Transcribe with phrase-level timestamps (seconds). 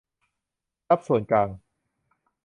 [0.87, 1.49] ทรัพย์ส่วนกลาง